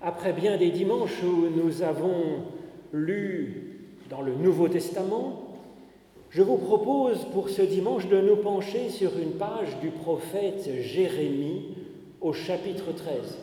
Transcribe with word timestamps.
après 0.00 0.32
bien 0.32 0.56
des 0.56 0.70
dimanches 0.70 1.22
où 1.22 1.48
nous 1.54 1.82
avons 1.82 2.44
lu 2.92 3.80
dans 4.08 4.22
le 4.22 4.34
Nouveau 4.34 4.68
Testament, 4.68 5.56
je 6.30 6.42
vous 6.42 6.56
propose 6.56 7.24
pour 7.32 7.48
ce 7.48 7.62
dimanche 7.62 8.06
de 8.08 8.20
nous 8.20 8.36
pencher 8.36 8.90
sur 8.90 9.18
une 9.18 9.32
page 9.32 9.78
du 9.80 9.88
prophète 9.90 10.70
Jérémie 10.80 11.74
au 12.20 12.32
chapitre 12.32 12.92
13. 12.92 13.38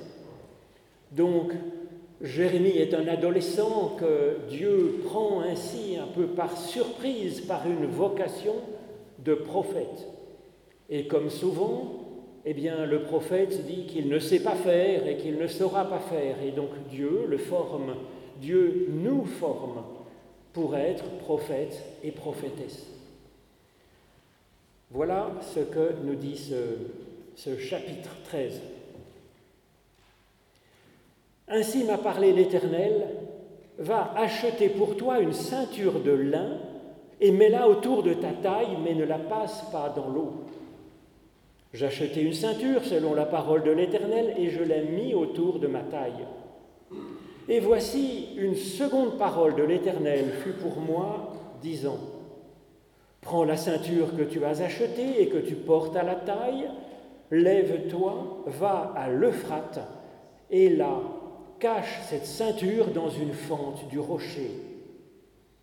Donc, 1.12 1.52
Jérémie 2.22 2.78
est 2.78 2.94
un 2.94 3.08
adolescent 3.08 3.96
que 3.99 4.37
Dieu 4.49 5.01
prend 5.06 5.42
ainsi 5.42 5.97
un 6.01 6.08
peu 6.08 6.28
par 6.28 6.58
surprise 6.58 7.42
par 7.42 7.67
une 7.67 7.87
vocation 7.87 8.56
de 9.24 9.33
prophète. 9.33 10.08
Et 10.90 11.08
comme 11.08 11.29
souvent, 11.29 12.04
eh 12.46 12.53
bien, 12.53 12.85
le 12.85 13.01
prophète 13.01 13.65
dit 13.65 13.85
qu'il 13.87 14.07
ne 14.07 14.19
sait 14.19 14.41
pas 14.41 14.55
faire 14.55 15.07
et 15.07 15.17
qu'il 15.17 15.37
ne 15.37 15.47
saura 15.47 15.85
pas 15.85 15.99
faire. 15.99 16.35
Et 16.44 16.52
donc 16.52 16.70
Dieu 16.89 17.25
le 17.27 17.38
forme, 17.38 17.95
Dieu 18.40 18.88
nous 18.91 19.26
forme 19.26 19.84
pour 20.53 20.76
être 20.77 21.05
prophète 21.20 21.84
et 22.03 22.12
prophétesse. 22.12 22.86
Voilà 24.91 25.31
ce 25.41 25.59
que 25.59 25.95
nous 26.03 26.16
dit 26.16 26.38
ce, 26.38 26.77
ce 27.36 27.58
chapitre 27.58 28.12
13. 28.26 28.62
Ainsi 31.48 31.84
m'a 31.84 31.98
parlé 31.98 32.31
l'Éternel, 32.31 33.08
va 33.77 34.14
acheter 34.16 34.70
pour 34.70 34.95
toi 34.95 35.20
une 35.20 35.34
ceinture 35.34 36.00
de 36.00 36.12
lin 36.12 36.59
et 37.20 37.31
mets-la 37.31 37.67
autour 37.67 38.03
de 38.03 38.14
ta 38.14 38.31
taille, 38.31 38.77
mais 38.84 38.94
ne 38.94 39.03
la 39.03 39.20
passe 39.20 39.64
pas 39.72 39.89
dans 39.89 40.09
l'eau. 40.09 40.45
J'achetai 41.76 42.22
une 42.22 42.34
ceinture 42.34 42.86
selon 42.86 43.14
la 43.14 43.26
parole 43.26 43.64
de 43.64 43.72
l'Éternel 43.72 44.34
et 44.38 44.50
je 44.50 44.64
l'ai 44.64 44.84
mis 44.84 45.14
autour 45.14 45.60
de 45.60 45.68
ma 45.68 45.82
taille. 45.82 46.26
Et 47.50 47.60
voici 47.60 48.30
une 48.38 48.56
seconde 48.56 49.18
parole 49.18 49.56
de 49.56 49.64
l'Éternel 49.64 50.23
fut 50.42 50.54
pour 50.54 50.78
moi, 50.78 51.34
disant, 51.62 52.00
Prends 53.20 53.44
la 53.44 53.58
ceinture 53.58 54.16
que 54.16 54.23
tu 54.23 54.45
as 54.45 54.62
achetée 54.62 55.22
et 55.22 55.28
que 55.28 55.38
tu 55.38 55.56
portes 55.56 55.98
à 55.98 56.04
la 56.04 56.16
taille, 56.16 56.70
lève-toi, 57.30 58.45
va 58.45 58.94
à 58.95 59.10
l'Euphrate, 59.10 59.82
et 60.50 60.70
là, 60.70 61.02
cache 61.60 62.00
cette 62.04 62.26
ceinture 62.26 62.88
dans 62.88 63.10
une 63.10 63.34
fente 63.34 63.89
du 63.89 64.00
rocher. 64.00 64.52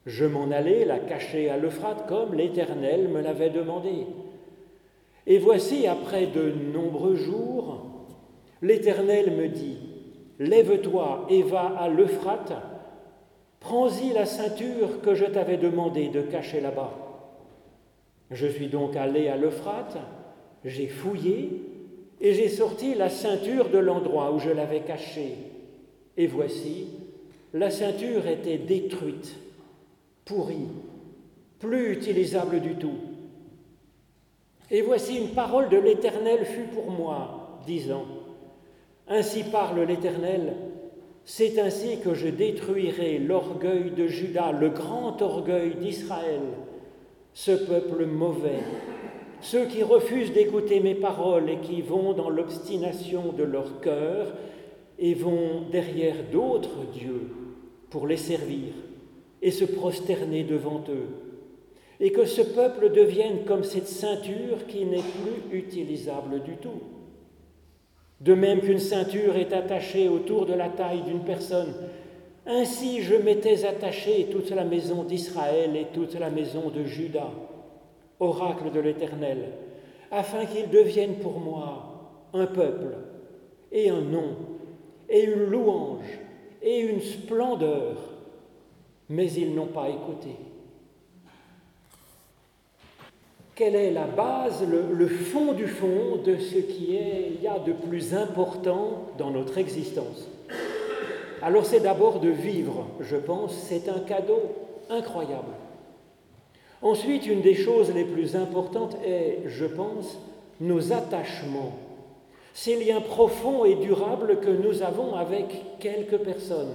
Je 0.04 0.26
m'en 0.26 0.50
allai 0.50 0.84
la 0.84 0.98
cacher 0.98 1.48
à 1.48 1.56
l'Euphrate 1.56 2.06
comme 2.06 2.34
l'Éternel 2.34 3.08
me 3.08 3.22
l'avait 3.22 3.48
demandé. 3.48 4.04
Et 5.26 5.38
voici, 5.38 5.86
après 5.86 6.26
de 6.26 6.52
nombreux 6.72 7.16
jours, 7.16 8.06
l'Éternel 8.60 9.32
me 9.36 9.48
dit, 9.48 9.78
Lève-toi 10.38 11.26
et 11.28 11.42
va 11.42 11.66
à 11.78 11.88
l'Euphrate, 11.88 12.52
prends-y 13.60 14.12
la 14.12 14.26
ceinture 14.26 15.00
que 15.00 15.14
je 15.14 15.24
t'avais 15.24 15.56
demandé 15.56 16.08
de 16.08 16.22
cacher 16.22 16.60
là-bas. 16.60 16.92
Je 18.30 18.46
suis 18.46 18.68
donc 18.68 18.96
allé 18.96 19.28
à 19.28 19.36
l'Euphrate, 19.36 19.98
j'ai 20.64 20.88
fouillé 20.88 21.62
et 22.20 22.34
j'ai 22.34 22.48
sorti 22.48 22.94
la 22.94 23.08
ceinture 23.08 23.68
de 23.68 23.78
l'endroit 23.78 24.32
où 24.32 24.38
je 24.38 24.50
l'avais 24.50 24.80
cachée. 24.80 25.34
Et 26.16 26.26
voici, 26.26 26.88
la 27.52 27.70
ceinture 27.70 28.26
était 28.26 28.58
détruite, 28.58 29.36
pourrie, 30.24 30.68
plus 31.58 31.92
utilisable 31.92 32.60
du 32.60 32.74
tout. 32.74 32.98
Et 34.72 34.80
voici 34.80 35.18
une 35.18 35.28
parole 35.28 35.68
de 35.68 35.76
l'Éternel 35.76 36.46
fut 36.46 36.74
pour 36.74 36.90
moi, 36.90 37.60
disant, 37.66 38.06
Ainsi 39.06 39.44
parle 39.44 39.82
l'Éternel, 39.82 40.54
c'est 41.24 41.58
ainsi 41.58 42.00
que 42.00 42.14
je 42.14 42.28
détruirai 42.28 43.18
l'orgueil 43.18 43.90
de 43.90 44.06
Judas, 44.06 44.50
le 44.50 44.70
grand 44.70 45.20
orgueil 45.20 45.74
d'Israël, 45.74 46.40
ce 47.34 47.52
peuple 47.52 48.06
mauvais, 48.06 48.60
ceux 49.42 49.66
qui 49.66 49.82
refusent 49.82 50.32
d'écouter 50.32 50.80
mes 50.80 50.94
paroles 50.94 51.50
et 51.50 51.58
qui 51.58 51.82
vont 51.82 52.14
dans 52.14 52.30
l'obstination 52.30 53.32
de 53.32 53.44
leur 53.44 53.80
cœur 53.82 54.32
et 54.98 55.12
vont 55.12 55.64
derrière 55.70 56.16
d'autres 56.32 56.86
dieux 56.94 57.28
pour 57.90 58.06
les 58.06 58.16
servir 58.16 58.72
et 59.42 59.50
se 59.50 59.66
prosterner 59.66 60.44
devant 60.44 60.82
eux. 60.88 61.21
Et 62.02 62.10
que 62.10 62.24
ce 62.24 62.42
peuple 62.42 62.90
devienne 62.90 63.44
comme 63.46 63.62
cette 63.62 63.86
ceinture 63.86 64.66
qui 64.66 64.84
n'est 64.84 64.98
plus 64.98 65.56
utilisable 65.56 66.42
du 66.42 66.56
tout. 66.56 66.82
De 68.20 68.34
même 68.34 68.60
qu'une 68.60 68.80
ceinture 68.80 69.36
est 69.36 69.52
attachée 69.52 70.08
autour 70.08 70.44
de 70.46 70.52
la 70.52 70.68
taille 70.68 71.02
d'une 71.02 71.24
personne, 71.24 71.72
ainsi 72.44 73.02
je 73.02 73.14
m'étais 73.14 73.64
attaché 73.64 74.26
toute 74.32 74.50
la 74.50 74.64
maison 74.64 75.04
d'Israël 75.04 75.76
et 75.76 75.86
toute 75.94 76.14
la 76.14 76.28
maison 76.28 76.70
de 76.70 76.82
Juda, 76.82 77.30
oracle 78.18 78.72
de 78.72 78.80
l'Éternel, 78.80 79.52
afin 80.10 80.44
qu'ils 80.44 80.70
deviennent 80.70 81.20
pour 81.20 81.38
moi 81.38 82.28
un 82.32 82.46
peuple 82.46 82.96
et 83.70 83.90
un 83.90 84.00
nom 84.00 84.36
et 85.08 85.22
une 85.22 85.44
louange 85.44 86.18
et 86.62 86.80
une 86.80 87.00
splendeur, 87.00 87.96
mais 89.08 89.30
ils 89.32 89.54
n'ont 89.54 89.66
pas 89.66 89.88
écouté. 89.88 90.30
Quelle 93.62 93.76
est 93.76 93.92
la 93.92 94.06
base, 94.08 94.64
le, 94.68 95.06
fond 95.06 95.52
du 95.52 95.68
fond 95.68 96.16
de 96.16 96.36
ce 96.36 96.56
qui 96.56 96.96
est, 96.96 97.30
il 97.36 97.44
y 97.44 97.46
a 97.46 97.60
de 97.60 97.70
plus 97.70 98.12
important 98.12 99.04
dans 99.18 99.30
notre 99.30 99.56
existence 99.56 100.26
alors 101.40 101.64
c'est 101.64 101.78
d'abord 101.78 102.18
de 102.18 102.28
vivre, 102.28 102.88
je 103.00 103.16
pense, 103.16 103.54
c'est 103.54 103.88
un 103.88 104.00
cadeau 104.00 104.40
incroyable. 104.90 105.52
Ensuite, 106.80 107.24
une 107.26 107.40
des 107.40 107.54
choses 107.54 107.94
les 107.94 108.04
plus 108.04 108.34
importantes 108.34 108.96
est, 109.04 109.42
je 109.46 109.66
pense, 109.66 110.18
nos 110.60 110.92
attachements, 110.92 111.78
ces 112.54 112.84
liens 112.84 113.00
profonds 113.00 113.64
et 113.64 113.76
durables 113.76 114.40
que 114.40 114.50
nous 114.50 114.82
avons 114.82 115.14
avec 115.14 115.78
quelques 115.78 116.18
personnes, 116.18 116.74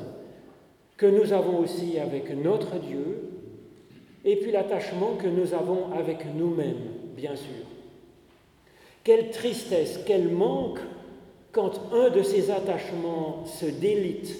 que 0.96 1.06
nous 1.06 1.34
avons 1.34 1.60
aussi 1.60 2.00
avec 2.00 2.34
notre 2.42 2.78
Dieu, 2.78 3.37
et 4.26 4.36
puis 4.36 4.52
l'attachement 4.52 5.16
que 5.16 5.28
nous 5.28 5.54
avons 5.54 5.92
avec 5.94 6.26
nous-mêmes, 6.36 6.92
bien 7.16 7.36
sûr. 7.36 7.66
Quelle 9.04 9.32
tristesse, 9.32 10.00
quel 10.06 10.30
manque 10.30 10.80
quand 11.52 11.94
un 11.94 12.10
de 12.10 12.22
ces 12.22 12.52
attachements 12.52 13.46
se 13.46 13.66
délite 13.66 14.36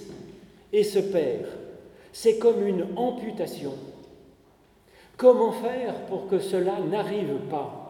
et 0.74 0.84
se 0.84 1.00
perd. 1.00 1.46
C'est 2.12 2.38
comme 2.38 2.68
une 2.68 2.86
amputation. 2.96 3.74
Comment 5.16 5.52
faire 5.52 6.06
pour 6.08 6.28
que 6.28 6.40
cela 6.40 6.80
n'arrive 6.80 7.38
pas? 7.50 7.88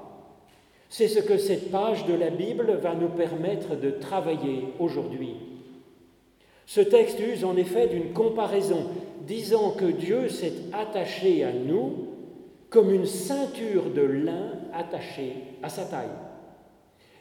C'est 0.90 1.09
ce 1.09 1.19
que 1.19 1.38
cette 1.38 1.72
page 1.72 2.06
de 2.06 2.14
la 2.14 2.30
Bible 2.30 2.80
va 2.81 2.96
nous 2.96 3.09
permettre 3.09 3.75
de 3.75 3.92
travailler 3.92 4.69
aujourd'hui. 4.80 5.36
Ce 6.68 6.82
texte 6.82 7.20
use 7.22 7.46
en 7.46 7.56
effet 7.56 7.88
d'une 7.88 8.12
comparaison, 8.12 8.88
disant 9.26 9.72
que 9.72 9.86
Dieu 9.86 10.28
s'est 10.28 10.54
attaché 10.74 11.46
à 11.46 11.54
nous 11.54 11.94
comme 12.70 12.94
une 12.94 13.06
ceinture 13.06 13.90
de 13.90 14.02
lin 14.02 14.52
attachée 14.74 15.34
à 15.64 15.70
sa 15.70 15.86
taille, 15.86 16.10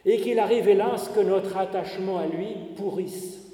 et 0.05 0.17
qu'il 0.17 0.39
arrive 0.39 0.67
hélas 0.67 1.09
que 1.15 1.21
notre 1.21 1.55
attachement 1.55 2.17
à 2.17 2.27
lui 2.27 2.49
pourrisse. 2.75 3.45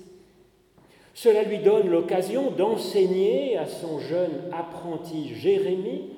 Cela 1.13 1.43
lui 1.43 1.59
donne 1.59 1.89
l'occasion 1.89 2.49
d'enseigner 2.49 3.55
à 3.55 3.67
son 3.67 3.99
jeune 3.99 4.49
apprenti 4.51 5.35
Jérémie 5.35 6.09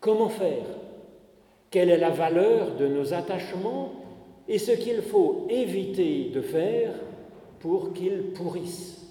comment 0.00 0.30
faire, 0.30 0.64
quelle 1.70 1.90
est 1.90 1.98
la 1.98 2.08
valeur 2.08 2.74
de 2.76 2.86
nos 2.86 3.12
attachements 3.12 3.92
et 4.48 4.58
ce 4.58 4.72
qu'il 4.72 5.02
faut 5.02 5.46
éviter 5.50 6.30
de 6.32 6.40
faire 6.40 6.94
pour 7.60 7.92
qu'ils 7.92 8.32
pourrissent. 8.34 9.02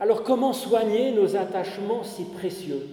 Alors 0.00 0.22
comment 0.22 0.52
soigner 0.52 1.12
nos 1.12 1.36
attachements 1.36 2.04
si 2.04 2.24
précieux? 2.24 2.86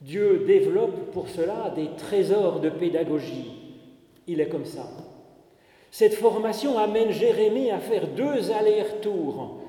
Dieu 0.00 0.44
développe 0.46 1.12
pour 1.12 1.28
cela 1.28 1.72
des 1.74 1.88
trésors 1.96 2.60
de 2.60 2.70
pédagogie. 2.70 3.52
Il 4.26 4.40
est 4.40 4.48
comme 4.48 4.64
ça. 4.64 4.88
Cette 5.90 6.14
formation 6.14 6.78
amène 6.78 7.12
Jérémie 7.12 7.70
à 7.70 7.78
faire 7.78 8.08
deux 8.08 8.50
allers-retours 8.50 9.62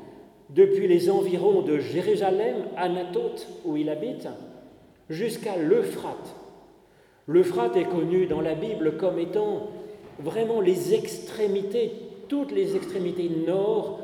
depuis 0.50 0.88
les 0.88 1.09
environs 1.09 1.62
de 1.62 1.77
Jérusalem, 1.80 2.65
Anatote, 2.75 3.47
où 3.63 3.77
il 3.77 3.89
habite, 3.89 4.27
jusqu'à 5.09 5.56
l'Euphrate. 5.56 6.35
L'Euphrate 7.27 7.77
est 7.77 7.85
connu 7.85 8.25
dans 8.25 8.41
la 8.41 8.56
Bible 8.56 8.97
comme 8.97 9.19
étant 9.19 9.69
vraiment 10.19 10.62
les 10.62 10.94
extrémités, 10.94 11.91
toutes 12.27 12.51
les 12.51 12.75
extrémités 12.75 13.29
nord 13.29 14.01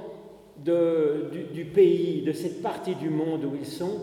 du, 0.64 1.66
pays, 1.66 2.22
de 2.22 2.32
cette 2.32 2.62
partie 2.62 2.96
du 2.96 3.10
monde 3.10 3.46
où 3.46 3.56
ils 3.60 3.66
sont, 3.66 4.00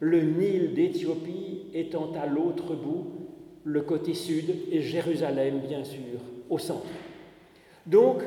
le 0.00 0.20
Nil 0.22 0.74
d'Éthiopie 0.74 1.66
étant 1.74 2.10
à 2.20 2.26
l'autre 2.26 2.74
bout, 2.74 3.06
le 3.64 3.82
côté 3.82 4.14
sud, 4.14 4.52
et 4.70 4.82
Jérusalem, 4.82 5.60
bien 5.66 5.84
sûr, 5.84 6.18
au 6.50 6.58
centre. 6.58 6.86
Donc, 7.86 8.22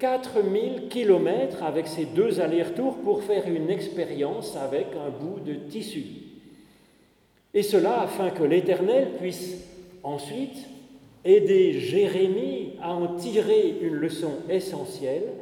4000 0.00 0.88
kilomètres 0.88 1.62
avec 1.62 1.86
ces 1.86 2.06
deux 2.06 2.40
allers-retours 2.40 2.96
pour 2.96 3.22
faire 3.22 3.46
une 3.46 3.70
expérience 3.70 4.56
avec 4.56 4.86
un 4.94 5.10
bout 5.10 5.40
de 5.40 5.54
tissu. 5.54 6.02
Et 7.52 7.62
cela 7.62 8.00
afin 8.00 8.30
que 8.30 8.42
l'Éternel 8.42 9.08
puisse 9.18 9.68
ensuite 10.02 10.66
aider 11.24 11.72
Jérémie 11.72 12.74
à 12.80 12.94
en 12.94 13.16
tirer 13.16 13.76
une 13.82 13.94
leçon 13.94 14.32
essentielle 14.48 15.32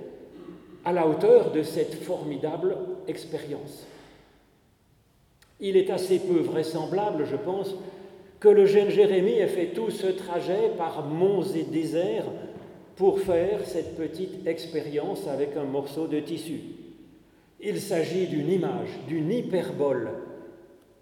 à 0.85 0.93
la 0.93 1.07
hauteur 1.07 1.53
de 1.53 1.63
cette 1.63 1.95
formidable 1.95 2.77
expérience. 3.07 3.87
Il 5.61 5.77
est 5.77 5.91
assez 5.91 6.19
peu 6.19 6.39
vraisemblable, 6.39 7.27
je 7.27 7.37
pense, 7.37 7.75
que 8.41 8.49
le 8.49 8.67
jeune 8.67 8.91
Jérémie 8.91 9.39
ait 9.39 9.49
fait 9.49 9.73
tout 9.75 9.91
ce 9.91 10.07
trajet 10.07 10.71
par 10.77 11.05
monts 11.05 11.43
et 11.43 11.65
déserts 11.65 12.31
pour 12.95 13.21
faire 13.21 13.67
cette 13.67 13.97
petite 13.97 14.47
expérience 14.47 15.27
avec 15.27 15.57
un 15.57 15.65
morceau 15.65 16.07
de 16.07 16.21
tissu. 16.21 16.61
Il 17.61 17.81
s'agit 17.81 18.27
d'une 18.27 18.51
image, 18.51 18.91
d'une 19.09 19.33
hyperbole. 19.33 20.11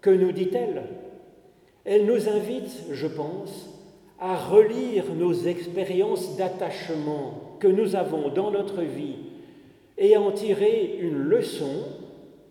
Que 0.01 0.09
nous 0.09 0.31
dit-elle? 0.31 0.83
Elle 1.85 2.05
nous 2.05 2.27
invite, 2.27 2.85
je 2.91 3.07
pense, 3.07 3.69
à 4.19 4.35
relire 4.35 5.13
nos 5.13 5.33
expériences 5.33 6.35
d'attachement 6.37 7.57
que 7.59 7.67
nous 7.67 7.95
avons 7.95 8.29
dans 8.29 8.51
notre 8.51 8.81
vie 8.81 9.15
et 9.97 10.15
à 10.15 10.21
en 10.21 10.31
tirer 10.31 10.97
une 10.99 11.17
leçon 11.17 11.83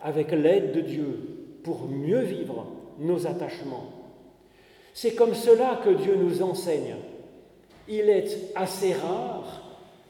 avec 0.00 0.30
l'aide 0.32 0.72
de 0.72 0.80
Dieu 0.80 1.18
pour 1.64 1.88
mieux 1.88 2.20
vivre 2.20 2.66
nos 2.98 3.26
attachements. 3.26 3.90
C'est 4.94 5.14
comme 5.14 5.34
cela 5.34 5.80
que 5.84 5.90
Dieu 5.90 6.16
nous 6.16 6.42
enseigne. 6.42 6.96
Il 7.88 8.08
est 8.08 8.52
assez 8.54 8.92
rare 8.92 9.62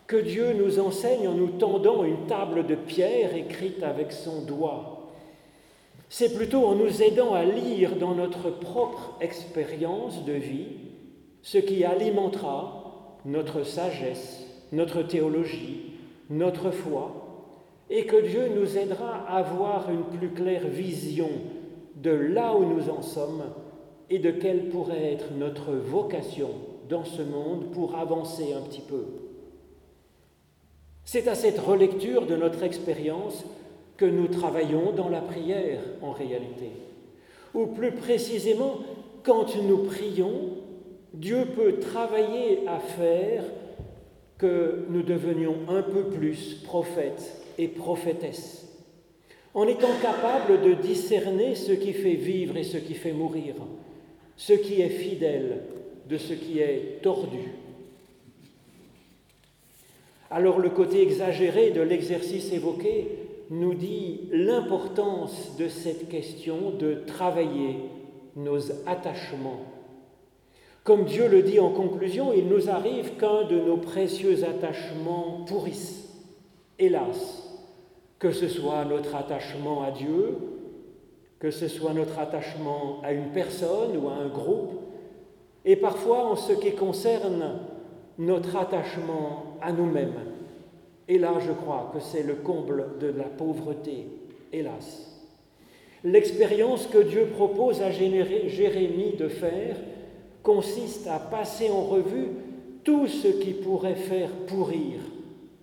que 0.06 0.16
Dieu 0.16 0.52
nous 0.52 0.78
enseigne 0.78 1.26
en 1.26 1.32
nous 1.32 1.48
tendant 1.58 2.04
une 2.04 2.26
table 2.26 2.66
de 2.66 2.74
pierre 2.74 3.34
écrite 3.34 3.82
avec 3.82 4.12
son 4.12 4.42
doigt. 4.42 5.08
C'est 6.08 6.34
plutôt 6.36 6.64
en 6.66 6.76
nous 6.76 7.02
aidant 7.02 7.34
à 7.34 7.44
lire 7.44 7.96
dans 7.96 8.14
notre 8.14 8.50
propre 8.50 9.16
expérience 9.20 10.24
de 10.24 10.34
vie 10.34 10.68
ce 11.46 11.58
qui 11.58 11.84
alimentera 11.84 13.20
notre 13.24 13.62
sagesse, 13.62 14.44
notre 14.72 15.02
théologie, 15.02 15.92
notre 16.28 16.72
foi, 16.72 17.46
et 17.88 18.04
que 18.04 18.16
Dieu 18.16 18.48
nous 18.48 18.76
aidera 18.76 19.24
à 19.28 19.36
avoir 19.36 19.88
une 19.88 20.02
plus 20.18 20.30
claire 20.30 20.66
vision 20.66 21.30
de 21.94 22.10
là 22.10 22.56
où 22.56 22.64
nous 22.64 22.90
en 22.90 23.00
sommes 23.00 23.44
et 24.10 24.18
de 24.18 24.32
quelle 24.32 24.70
pourrait 24.70 25.12
être 25.12 25.34
notre 25.38 25.70
vocation 25.70 26.50
dans 26.88 27.04
ce 27.04 27.22
monde 27.22 27.70
pour 27.70 27.94
avancer 27.94 28.52
un 28.52 28.62
petit 28.62 28.82
peu. 28.82 29.04
C'est 31.04 31.28
à 31.28 31.36
cette 31.36 31.60
relecture 31.60 32.26
de 32.26 32.34
notre 32.34 32.64
expérience 32.64 33.44
que 33.96 34.04
nous 34.04 34.26
travaillons 34.26 34.90
dans 34.90 35.08
la 35.08 35.20
prière 35.20 35.78
en 36.02 36.10
réalité. 36.10 36.72
Ou 37.54 37.66
plus 37.66 37.92
précisément, 37.92 38.78
quand 39.22 39.54
nous 39.62 39.84
prions, 39.84 40.55
Dieu 41.16 41.46
peut 41.54 41.78
travailler 41.78 42.60
à 42.68 42.78
faire 42.78 43.42
que 44.36 44.84
nous 44.90 45.02
devenions 45.02 45.56
un 45.68 45.80
peu 45.82 46.04
plus 46.04 46.60
prophètes 46.62 47.42
et 47.56 47.68
prophétesses 47.68 48.66
en 49.54 49.66
étant 49.66 49.96
capable 50.02 50.60
de 50.60 50.74
discerner 50.74 51.54
ce 51.54 51.72
qui 51.72 51.94
fait 51.94 52.16
vivre 52.16 52.58
et 52.58 52.62
ce 52.62 52.76
qui 52.76 52.92
fait 52.92 53.14
mourir, 53.14 53.54
ce 54.36 54.52
qui 54.52 54.82
est 54.82 54.90
fidèle 54.90 55.62
de 56.06 56.18
ce 56.18 56.34
qui 56.34 56.58
est 56.58 57.00
tordu. 57.02 57.52
Alors 60.30 60.58
le 60.58 60.68
côté 60.68 61.00
exagéré 61.00 61.70
de 61.70 61.80
l'exercice 61.80 62.52
évoqué 62.52 63.08
nous 63.48 63.72
dit 63.72 64.28
l'importance 64.32 65.56
de 65.58 65.68
cette 65.68 66.10
question 66.10 66.72
de 66.72 67.04
travailler 67.06 67.76
nos 68.34 68.60
attachements. 68.86 69.75
Comme 70.86 71.04
Dieu 71.04 71.26
le 71.26 71.42
dit 71.42 71.58
en 71.58 71.70
conclusion, 71.70 72.32
il 72.32 72.46
nous 72.46 72.70
arrive 72.70 73.16
qu'un 73.16 73.42
de 73.42 73.58
nos 73.58 73.76
précieux 73.76 74.44
attachements 74.44 75.44
pourrisse, 75.44 76.08
hélas, 76.78 77.58
que 78.20 78.30
ce 78.30 78.46
soit 78.46 78.84
notre 78.84 79.16
attachement 79.16 79.82
à 79.82 79.90
Dieu, 79.90 80.36
que 81.40 81.50
ce 81.50 81.66
soit 81.66 81.92
notre 81.92 82.20
attachement 82.20 83.00
à 83.02 83.12
une 83.12 83.32
personne 83.32 83.96
ou 83.96 84.08
à 84.08 84.12
un 84.12 84.28
groupe, 84.28 84.74
et 85.64 85.74
parfois 85.74 86.24
en 86.24 86.36
ce 86.36 86.52
qui 86.52 86.70
concerne 86.70 87.58
notre 88.16 88.54
attachement 88.54 89.56
à 89.60 89.72
nous-mêmes. 89.72 90.20
Et 91.08 91.18
là, 91.18 91.32
je 91.40 91.50
crois 91.50 91.90
que 91.92 91.98
c'est 91.98 92.22
le 92.22 92.36
comble 92.36 92.96
de 93.00 93.08
la 93.08 93.24
pauvreté, 93.24 94.06
hélas. 94.52 95.24
L'expérience 96.04 96.86
que 96.86 96.98
Dieu 96.98 97.26
propose 97.34 97.82
à 97.82 97.90
Jérémie 97.90 99.16
de 99.18 99.26
faire 99.26 99.74
consiste 100.46 101.08
à 101.08 101.18
passer 101.18 101.70
en 101.70 101.82
revue 101.82 102.28
tout 102.84 103.08
ce 103.08 103.26
qui 103.26 103.50
pourrait 103.50 103.96
faire 103.96 104.30
pourrir 104.46 105.00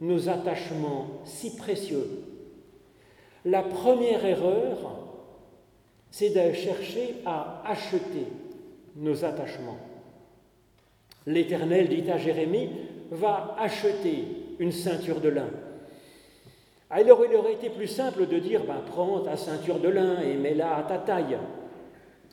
nos 0.01 0.27
attachements 0.27 1.07
si 1.23 1.55
précieux 1.55 2.05
la 3.45 3.61
première 3.61 4.25
erreur, 4.25 4.77
c'est 6.11 6.29
de 6.29 6.53
chercher 6.53 7.15
à 7.25 7.61
acheter 7.65 8.27
nos 8.95 9.25
attachements. 9.25 9.79
L'Éternel 11.25 11.89
dit 11.89 12.09
à 12.09 12.17
Jérémie, 12.17 12.69
va 13.11 13.55
acheter 13.59 14.25
une 14.59 14.71
ceinture 14.71 15.19
de 15.19 15.29
lin. 15.29 15.49
Alors 16.89 17.23
il 17.29 17.35
aurait 17.35 17.53
été 17.53 17.69
plus 17.69 17.87
simple 17.87 18.27
de 18.27 18.39
dire, 18.39 18.63
ben, 18.65 18.81
prends 18.85 19.19
ta 19.19 19.35
ceinture 19.35 19.79
de 19.79 19.89
lin 19.89 20.21
et 20.21 20.35
mets-la 20.35 20.77
à 20.77 20.83
ta 20.83 20.99
taille 20.99 21.37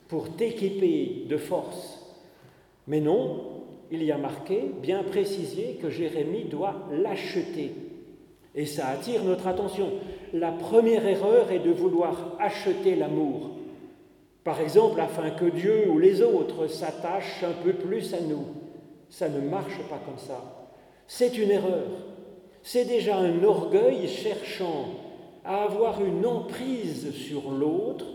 pour 0.08 0.36
t'équiper 0.36 1.24
de 1.28 1.36
force. 1.36 1.99
Mais 2.86 3.00
non, 3.00 3.62
il 3.90 4.02
y 4.02 4.12
a 4.12 4.18
marqué, 4.18 4.70
bien 4.82 5.02
précisé, 5.02 5.78
que 5.80 5.90
Jérémie 5.90 6.44
doit 6.44 6.86
l'acheter. 6.90 7.72
Et 8.54 8.66
ça 8.66 8.88
attire 8.88 9.24
notre 9.24 9.46
attention 9.46 9.90
la 10.32 10.52
première 10.52 11.06
erreur 11.06 11.50
est 11.50 11.58
de 11.58 11.72
vouloir 11.72 12.36
acheter 12.38 12.94
l'amour. 12.94 13.50
Par 14.44 14.60
exemple, 14.60 15.00
afin 15.00 15.30
que 15.30 15.46
Dieu 15.46 15.90
ou 15.90 15.98
les 15.98 16.22
autres 16.22 16.68
s'attachent 16.68 17.42
un 17.42 17.62
peu 17.64 17.72
plus 17.72 18.14
à 18.14 18.20
nous. 18.20 18.46
Ça 19.08 19.28
ne 19.28 19.40
marche 19.40 19.78
pas 19.88 20.00
comme 20.04 20.18
ça. 20.18 20.68
C'est 21.06 21.36
une 21.36 21.50
erreur. 21.50 21.88
C'est 22.62 22.84
déjà 22.84 23.16
un 23.16 23.42
orgueil 23.42 24.06
cherchant 24.06 24.86
à 25.44 25.64
avoir 25.64 26.04
une 26.04 26.24
emprise 26.24 27.12
sur 27.12 27.50
l'autre 27.50 28.06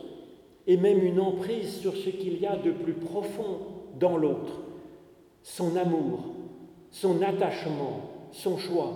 et 0.67 0.77
même 0.77 1.03
une 1.03 1.19
emprise 1.19 1.79
sur 1.81 1.95
ce 1.95 2.09
qu'il 2.09 2.39
y 2.39 2.45
a 2.45 2.55
de 2.55 2.71
plus 2.71 2.93
profond 2.93 3.59
dans 3.99 4.17
l'autre, 4.17 4.61
son 5.43 5.75
amour, 5.75 6.19
son 6.91 7.21
attachement, 7.21 8.01
son 8.31 8.57
choix. 8.57 8.93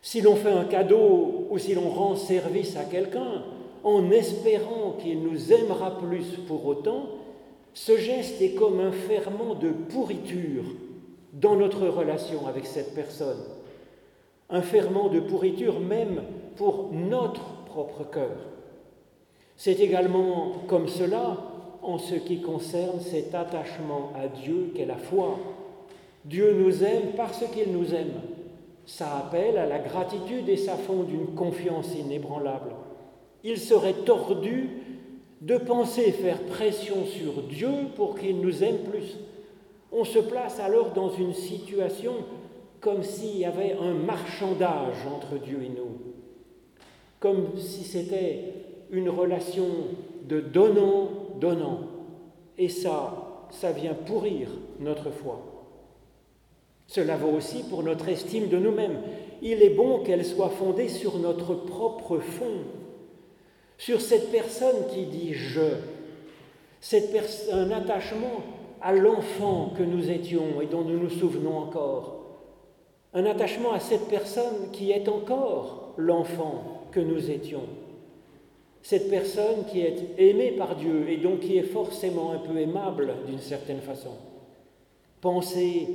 Si 0.00 0.20
l'on 0.20 0.36
fait 0.36 0.50
un 0.50 0.64
cadeau 0.64 1.46
ou 1.50 1.58
si 1.58 1.74
l'on 1.74 1.88
rend 1.88 2.16
service 2.16 2.76
à 2.76 2.84
quelqu'un 2.84 3.44
en 3.84 4.10
espérant 4.10 4.96
qu'il 5.00 5.22
nous 5.22 5.52
aimera 5.52 5.98
plus 5.98 6.36
pour 6.46 6.66
autant, 6.66 7.06
ce 7.74 7.96
geste 7.96 8.40
est 8.42 8.54
comme 8.54 8.80
un 8.80 8.92
ferment 8.92 9.54
de 9.54 9.70
pourriture 9.70 10.64
dans 11.32 11.56
notre 11.56 11.86
relation 11.86 12.46
avec 12.46 12.66
cette 12.66 12.94
personne. 12.94 13.42
Un 14.50 14.60
ferment 14.60 15.08
de 15.08 15.20
pourriture 15.20 15.80
même 15.80 16.22
pour 16.56 16.90
notre 16.92 17.64
propre 17.64 18.04
cœur. 18.04 18.36
C'est 19.56 19.80
également 19.80 20.52
comme 20.68 20.88
cela 20.88 21.51
en 21.82 21.98
ce 21.98 22.14
qui 22.14 22.40
concerne 22.40 23.00
cet 23.00 23.34
attachement 23.34 24.12
à 24.16 24.28
Dieu 24.28 24.72
qu'est 24.74 24.86
la 24.86 24.96
foi. 24.96 25.38
Dieu 26.24 26.54
nous 26.54 26.84
aime 26.84 27.12
parce 27.16 27.44
qu'il 27.52 27.72
nous 27.72 27.94
aime. 27.94 28.20
Ça 28.86 29.18
appelle 29.18 29.58
à 29.58 29.66
la 29.66 29.78
gratitude 29.78 30.48
et 30.48 30.56
ça 30.56 30.76
fonde 30.76 31.10
une 31.10 31.34
confiance 31.34 31.94
inébranlable. 31.94 32.74
Il 33.44 33.58
serait 33.58 34.04
tordu 34.04 34.70
de 35.40 35.56
penser 35.56 36.12
faire 36.12 36.40
pression 36.42 37.04
sur 37.06 37.42
Dieu 37.42 37.70
pour 37.96 38.16
qu'il 38.16 38.40
nous 38.40 38.62
aime 38.62 38.78
plus. 38.78 39.18
On 39.90 40.04
se 40.04 40.20
place 40.20 40.60
alors 40.60 40.90
dans 40.90 41.10
une 41.10 41.34
situation 41.34 42.12
comme 42.80 43.02
s'il 43.02 43.38
y 43.38 43.44
avait 43.44 43.76
un 43.80 43.94
marchandage 43.94 45.06
entre 45.06 45.40
Dieu 45.42 45.60
et 45.62 45.68
nous, 45.68 45.98
comme 47.20 47.56
si 47.56 47.84
c'était 47.84 48.54
une 48.90 49.08
relation 49.08 49.66
de 50.28 50.40
Et 52.58 52.68
ça, 52.68 53.46
ça 53.50 53.72
vient 53.72 53.94
pourrir 53.94 54.48
notre 54.80 55.10
foi. 55.10 55.40
Cela 56.86 57.16
vaut 57.16 57.34
aussi 57.36 57.62
pour 57.68 57.82
notre 57.82 58.08
estime 58.08 58.48
de 58.48 58.58
nous-mêmes. 58.58 58.98
Il 59.40 59.62
est 59.62 59.70
bon 59.70 60.00
qu'elle 60.00 60.24
soit 60.24 60.50
fondée 60.50 60.88
sur 60.88 61.18
notre 61.18 61.54
propre 61.54 62.18
fond, 62.18 62.64
sur 63.78 64.00
cette 64.00 64.30
personne 64.30 64.86
qui 64.92 65.06
dit 65.06 65.32
je, 65.32 65.62
un 67.50 67.70
attachement 67.70 68.42
à 68.80 68.92
l'enfant 68.92 69.72
que 69.76 69.82
nous 69.82 70.10
étions 70.10 70.60
et 70.60 70.66
dont 70.66 70.82
nous 70.82 70.98
nous 70.98 71.10
souvenons 71.10 71.56
encore, 71.56 72.22
un 73.14 73.24
attachement 73.24 73.72
à 73.72 73.80
cette 73.80 74.08
personne 74.08 74.70
qui 74.72 74.90
est 74.90 75.08
encore 75.08 75.94
l'enfant 75.96 76.82
que 76.90 77.00
nous 77.00 77.30
étions, 77.30 77.64
cette 78.82 79.08
personne 79.08 79.64
qui 79.70 79.80
est 79.80 80.18
aimée 80.18 80.52
par 80.52 80.74
Dieu 80.76 81.08
et 81.08 81.16
donc 81.16 81.40
qui 81.40 81.56
est 81.56 81.62
forcément 81.62 82.32
un 82.32 82.38
peu 82.38 82.58
aimable 82.58 83.14
d'une 83.26 83.40
certaine 83.40 83.80
façon. 83.80 84.10
Pensez, 85.20 85.88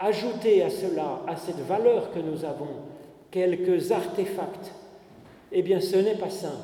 ajouter 0.00 0.62
à 0.62 0.70
cela, 0.70 1.22
à 1.28 1.36
cette 1.36 1.60
valeur 1.60 2.12
que 2.12 2.18
nous 2.18 2.44
avons, 2.44 2.82
quelques 3.30 3.92
artefacts, 3.92 4.72
eh 5.52 5.62
bien 5.62 5.80
ce 5.80 5.96
n'est 5.96 6.16
pas 6.16 6.30
sain. 6.30 6.56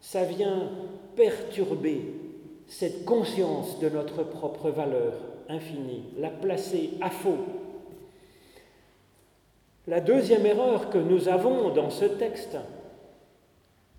Ça 0.00 0.24
vient 0.24 0.70
perturber 1.14 2.00
cette 2.66 3.04
conscience 3.04 3.78
de 3.80 3.90
notre 3.90 4.22
propre 4.22 4.70
valeur 4.70 5.12
infinie, 5.48 6.04
la 6.18 6.30
placer 6.30 6.90
à 7.02 7.10
faux. 7.10 7.38
La 9.86 10.00
deuxième 10.00 10.46
erreur 10.46 10.90
que 10.90 10.98
nous 10.98 11.28
avons 11.28 11.70
dans 11.70 11.90
ce 11.90 12.06
texte, 12.06 12.56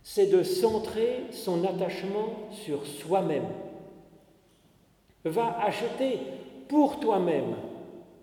c'est 0.10 0.28
de 0.28 0.42
centrer 0.42 1.24
son 1.32 1.66
attachement 1.66 2.30
sur 2.52 2.86
soi-même. 2.86 3.44
Va 5.26 5.60
acheter 5.60 6.20
pour 6.70 7.02
toi-même 7.02 7.56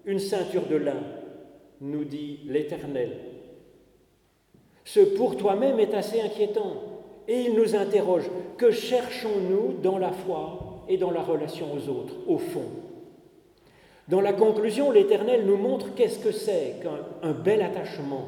une 0.07 0.19
ceinture 0.19 0.67
de 0.67 0.77
lin, 0.77 1.03
nous 1.83 2.05
dit 2.05 2.41
l'Éternel. 2.47 3.19
Ce 4.85 5.01
pour 5.01 5.37
toi-même 5.37 5.79
est 5.79 5.93
assez 5.93 6.23
inquiétant 6.23 6.77
et 7.29 7.43
il 7.43 7.55
nous 7.55 7.77
interroge, 7.77 8.31
que 8.57 8.71
cherchons-nous 8.71 9.75
dans 9.83 9.99
la 9.99 10.13
foi 10.13 10.87
et 10.89 10.97
dans 10.97 11.11
la 11.11 11.23
relation 11.23 11.67
aux 11.75 11.91
autres, 11.91 12.15
au 12.27 12.39
fond? 12.39 12.71
Dans 14.09 14.23
la 14.23 14.33
conclusion, 14.33 14.91
l'Éternel 14.91 15.45
nous 15.45 15.59
montre 15.59 15.95
qu'est-ce 15.95 16.19
que 16.19 16.33
c'est 16.33 16.77
qu'un 16.83 17.33
bel 17.33 17.61
attachement 17.61 18.25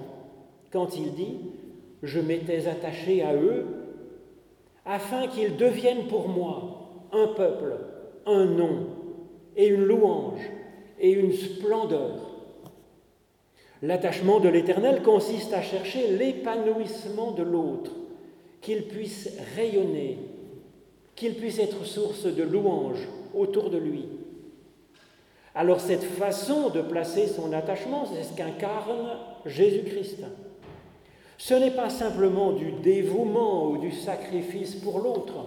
quand 0.70 0.98
il 0.98 1.14
dit 1.14 1.38
Je 2.06 2.20
m'étais 2.20 2.68
attaché 2.68 3.22
à 3.22 3.34
eux 3.34 3.66
afin 4.84 5.26
qu'ils 5.26 5.56
deviennent 5.56 6.06
pour 6.06 6.28
moi 6.28 7.08
un 7.12 7.26
peuple, 7.26 7.78
un 8.26 8.44
nom 8.46 8.86
et 9.56 9.66
une 9.66 9.84
louange 9.84 10.40
et 11.00 11.10
une 11.10 11.32
splendeur. 11.32 12.30
L'attachement 13.82 14.38
de 14.38 14.48
l'Éternel 14.48 15.02
consiste 15.02 15.52
à 15.52 15.62
chercher 15.62 16.16
l'épanouissement 16.16 17.32
de 17.32 17.42
l'autre, 17.42 17.90
qu'il 18.60 18.84
puisse 18.84 19.36
rayonner, 19.56 20.18
qu'il 21.16 21.34
puisse 21.34 21.58
être 21.58 21.84
source 21.84 22.24
de 22.24 22.42
louange 22.44 23.08
autour 23.34 23.68
de 23.68 23.78
lui. 23.78 24.04
Alors 25.56 25.80
cette 25.80 26.04
façon 26.04 26.70
de 26.70 26.82
placer 26.82 27.26
son 27.26 27.52
attachement, 27.52 28.06
c'est 28.06 28.22
ce 28.22 28.36
qu'incarne 28.36 29.18
Jésus-Christ. 29.44 30.22
Ce 31.38 31.54
n'est 31.54 31.70
pas 31.70 31.90
simplement 31.90 32.52
du 32.52 32.72
dévouement 32.72 33.70
ou 33.70 33.78
du 33.78 33.92
sacrifice 33.92 34.74
pour 34.74 35.00
l'autre, 35.00 35.46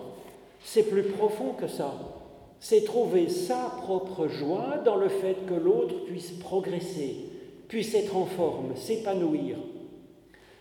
c'est 0.63 0.84
plus 0.84 1.03
profond 1.03 1.53
que 1.53 1.67
ça 1.67 1.93
c'est 2.60 2.84
trouver 2.84 3.29
sa 3.29 3.74
propre 3.81 4.27
joie 4.27 4.79
dans 4.84 4.98
le 4.98 5.10
fait 5.10 5.46
que 5.48 5.53
l'autre 5.53 6.05
puisse 6.05 6.31
progresser, 6.31 7.15
puisse 7.67 7.96
être 7.96 8.17
en 8.17 8.25
forme, 8.25 8.75
s'épanouir. 8.75 9.55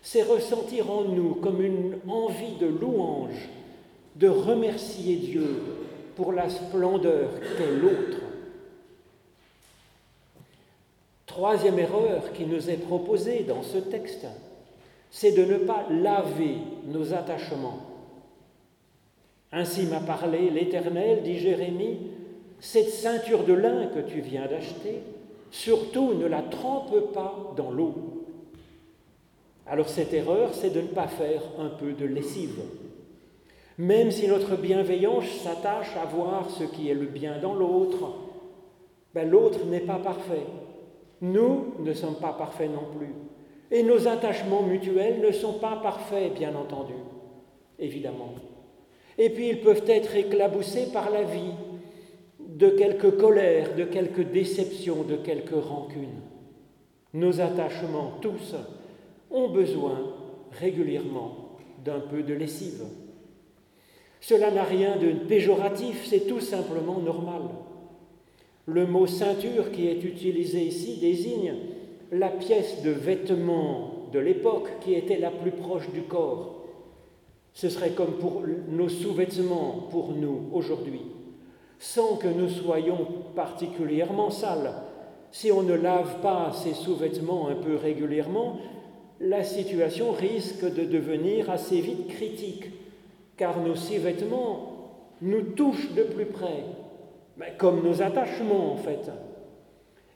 C'est 0.01 0.23
ressentir 0.23 0.89
en 0.89 1.03
nous 1.03 1.35
comme 1.35 1.61
une 1.61 1.97
envie 2.07 2.55
de 2.59 2.67
louange, 2.67 3.49
de 4.15 4.29
remercier 4.29 5.17
Dieu 5.17 5.61
pour 6.15 6.31
la 6.31 6.49
splendeur 6.49 7.29
qu'est 7.57 7.71
l'autre. 7.71 8.19
Troisième 11.25 11.79
erreur 11.79 12.31
qui 12.33 12.45
nous 12.45 12.69
est 12.69 12.77
proposée 12.77 13.43
dans 13.43 13.61
ce 13.61 13.77
texte, 13.77 14.25
c'est 15.09 15.31
de 15.31 15.45
ne 15.45 15.57
pas 15.57 15.85
laver 15.89 16.57
nos 16.85 17.13
attachements. 17.13 17.79
Ainsi 19.51 19.87
m'a 19.87 19.99
parlé 19.99 20.49
l'Éternel, 20.49 21.23
dit 21.23 21.39
Jérémie, 21.39 21.97
cette 22.59 22.89
ceinture 22.89 23.43
de 23.43 23.53
lin 23.53 23.87
que 23.87 23.99
tu 23.99 24.21
viens 24.21 24.45
d'acheter, 24.47 25.01
surtout 25.49 26.13
ne 26.13 26.27
la 26.27 26.41
trempe 26.41 27.13
pas 27.13 27.53
dans 27.57 27.71
l'eau. 27.71 27.95
Alors 29.65 29.89
cette 29.89 30.13
erreur, 30.13 30.53
c'est 30.53 30.71
de 30.71 30.81
ne 30.81 30.87
pas 30.87 31.07
faire 31.07 31.41
un 31.57 31.69
peu 31.69 31.93
de 31.93 32.05
lessive. 32.05 32.59
Même 33.77 34.11
si 34.11 34.27
notre 34.27 34.55
bienveillance 34.55 35.25
s'attache 35.43 35.95
à 35.95 36.05
voir 36.05 36.49
ce 36.49 36.63
qui 36.63 36.89
est 36.89 36.95
le 36.95 37.05
bien 37.05 37.39
dans 37.39 37.53
l'autre, 37.53 38.11
ben 39.15 39.29
l'autre 39.29 39.65
n'est 39.65 39.79
pas 39.79 39.99
parfait. 39.99 40.45
Nous 41.21 41.73
ne 41.79 41.93
sommes 41.93 42.15
pas 42.15 42.33
parfaits 42.33 42.71
non 42.71 42.97
plus. 42.97 43.13
Et 43.71 43.83
nos 43.83 44.07
attachements 44.07 44.63
mutuels 44.63 45.21
ne 45.21 45.31
sont 45.31 45.59
pas 45.59 45.77
parfaits, 45.77 46.33
bien 46.33 46.55
entendu, 46.55 46.93
évidemment 47.77 48.33
et 49.19 49.29
puis 49.29 49.49
ils 49.49 49.59
peuvent 49.59 49.83
être 49.87 50.15
éclaboussés 50.15 50.87
par 50.91 51.11
la 51.11 51.23
vie 51.23 51.51
de 52.39 52.69
quelques 52.69 53.17
colères, 53.17 53.75
de 53.75 53.83
quelques 53.83 54.31
déceptions, 54.31 55.03
de 55.03 55.17
quelques 55.17 55.61
rancunes. 55.61 56.21
Nos 57.13 57.41
attachements, 57.41 58.13
tous, 58.21 58.55
ont 59.29 59.49
besoin 59.49 60.15
régulièrement 60.51 61.57
d'un 61.83 61.99
peu 61.99 62.23
de 62.23 62.33
lessive. 62.33 62.83
Cela 64.21 64.51
n'a 64.51 64.63
rien 64.63 64.95
de 64.95 65.11
péjoratif, 65.27 66.05
c'est 66.05 66.27
tout 66.27 66.39
simplement 66.39 66.99
normal. 66.99 67.41
Le 68.65 68.87
mot 68.87 69.05
ceinture 69.05 69.71
qui 69.71 69.87
est 69.87 70.03
utilisé 70.03 70.61
ici 70.61 70.97
désigne 70.99 71.55
la 72.11 72.29
pièce 72.29 72.81
de 72.83 72.89
vêtement 72.89 74.07
de 74.11 74.19
l'époque 74.19 74.69
qui 74.81 74.93
était 74.93 75.19
la 75.19 75.29
plus 75.29 75.51
proche 75.51 75.89
du 75.91 76.01
corps. 76.01 76.55
Ce 77.53 77.69
serait 77.69 77.91
comme 77.91 78.13
pour 78.13 78.43
nos 78.69 78.89
sous-vêtements 78.89 79.87
pour 79.91 80.13
nous 80.13 80.49
aujourd'hui, 80.51 81.01
sans 81.77 82.15
que 82.15 82.27
nous 82.27 82.49
soyons 82.49 83.07
particulièrement 83.35 84.29
sales. 84.29 84.73
Si 85.31 85.51
on 85.51 85.61
ne 85.61 85.73
lave 85.73 86.21
pas 86.21 86.51
ces 86.53 86.73
sous-vêtements 86.73 87.49
un 87.49 87.55
peu 87.55 87.75
régulièrement, 87.75 88.57
la 89.19 89.43
situation 89.43 90.11
risque 90.11 90.63
de 90.63 90.85
devenir 90.85 91.49
assez 91.49 91.81
vite 91.81 92.07
critique, 92.07 92.71
car 93.37 93.59
nos 93.59 93.75
sous-vêtements 93.75 94.69
nous 95.21 95.41
touchent 95.41 95.93
de 95.93 96.03
plus 96.03 96.25
près, 96.25 96.63
comme 97.57 97.83
nos 97.83 98.01
attachements 98.01 98.73
en 98.73 98.77
fait. 98.77 99.11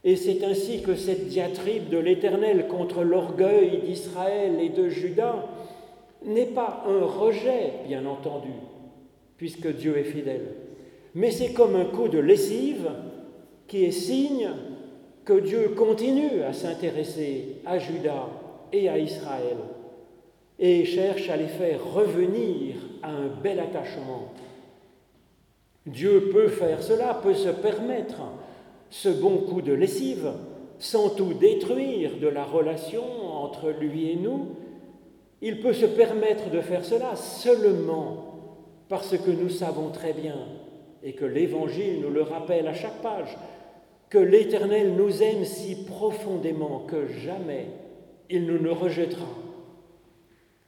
Et 0.04 0.16
c'est 0.16 0.44
ainsi 0.44 0.82
que 0.82 0.96
cette 0.96 1.28
diatribe 1.28 1.90
de 1.90 1.98
l'Éternel 1.98 2.68
contre 2.68 3.04
l'orgueil 3.04 3.82
d'Israël 3.86 4.60
et 4.60 4.70
de 4.70 4.90
Judas 4.90 5.46
n'est 6.26 6.48
pas 6.48 6.84
un 6.88 7.06
rejet, 7.06 7.74
bien 7.88 8.06
entendu, 8.06 8.52
puisque 9.38 9.68
Dieu 9.68 9.98
est 9.98 10.04
fidèle, 10.04 10.56
mais 11.16 11.32
c'est 11.32 11.54
comme 11.54 11.76
un 11.76 11.86
coup 11.86 12.08
de 12.08 12.20
lessive 12.20 12.90
qui 13.68 13.86
est 13.86 13.92
signe 13.92 14.50
que 15.26 15.40
Dieu 15.40 15.70
continue 15.70 16.44
à 16.44 16.54
s'intéresser 16.54 17.62
à 17.66 17.80
Judas 17.80 18.28
et 18.74 18.90
à 18.90 18.98
Israël 18.98 19.58
et 20.60 20.86
cherche 20.86 21.30
à 21.30 21.38
les 21.38 21.48
faire 21.48 21.80
revenir 21.94 22.76
à 23.02 23.10
un 23.10 23.28
bel 23.42 23.60
attachement. 23.60 24.34
Dieu 25.86 26.30
peut 26.32 26.48
faire 26.48 26.82
cela, 26.82 27.20
peut 27.22 27.34
se 27.34 27.50
permettre 27.50 28.22
ce 28.94 29.10
bon 29.10 29.38
coup 29.38 29.64
de 29.64 29.74
lessive 29.74 30.32
sans 30.78 31.10
tout 31.10 31.34
détruire 31.34 32.20
de 32.22 32.28
la 32.28 32.44
relation 32.44 33.04
entre 33.42 33.72
lui 33.72 34.12
et 34.12 34.16
nous, 34.16 34.50
il 35.42 35.62
peut 35.62 35.74
se 35.74 35.88
permettre 35.88 36.52
de 36.52 36.62
faire 36.62 36.86
cela 36.86 37.16
seulement 37.16 38.36
parce 38.90 39.18
que 39.18 39.32
nous 39.32 39.50
savons 39.50 39.90
très 39.90 40.14
bien, 40.14 40.36
et 41.02 41.14
que 41.14 41.26
l'Évangile 41.26 42.02
nous 42.02 42.12
le 42.12 42.22
rappelle 42.22 42.68
à 42.68 42.76
chaque 42.76 43.02
page, 43.02 43.36
que 44.12 44.20
l'Éternel 44.20 44.94
nous 44.94 45.24
aime 45.24 45.44
si 45.44 45.86
profondément 45.86 46.84
que 46.88 47.08
jamais 47.08 47.66
il 48.30 48.46
ne 48.46 48.70
rejettera. 48.70 49.26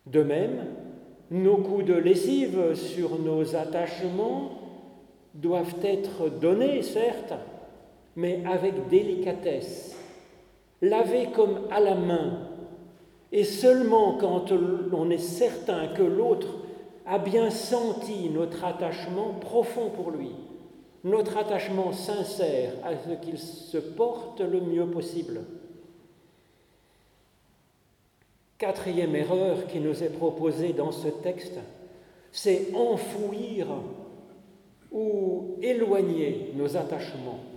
De 0.08 0.24
même, 0.24 0.65
nos 1.29 1.58
coups 1.58 1.86
de 1.86 1.94
lessive 1.94 2.74
sur 2.74 3.20
nos 3.20 3.55
attachements 3.55 4.50
doivent 5.36 5.75
être 5.84 6.29
donnés, 6.29 6.82
certes, 6.82 7.36
mais 8.16 8.44
avec 8.46 8.88
délicatesse, 8.88 9.96
lavés 10.82 11.28
comme 11.34 11.68
à 11.72 11.80
la 11.80 11.96
main 11.96 12.40
et 13.32 13.44
seulement 13.44 14.18
quand 14.18 14.52
on 14.94 15.10
est 15.10 15.18
certain 15.18 15.88
que 15.90 16.04
l'autre 16.04 16.48
a 17.06 17.20
bien 17.20 17.50
senti 17.50 18.30
notre 18.30 18.64
attachement 18.64 19.34
profond 19.34 19.90
pour 19.90 20.12
lui, 20.12 20.32
notre 21.04 21.38
attachement 21.38 21.92
sincère 21.92 22.72
à 22.84 22.92
ce 22.98 23.14
qu'il 23.14 23.38
se 23.38 23.78
porte 23.78 24.42
le 24.42 24.62
mieux 24.62 24.88
possible. 24.88 25.42
Quatrième 28.58 29.16
erreur 29.16 29.68
qui 29.68 29.80
nous 29.80 30.02
est 30.02 30.18
proposée 30.18 30.72
dans 30.72 30.92
ce 30.92 31.10
texte, 31.10 31.60
c'est 32.32 32.74
enfouir 32.74 33.68
ou 34.92 35.58
éloigner 35.62 36.54
nos 36.56 36.78
attachements. 36.78 37.55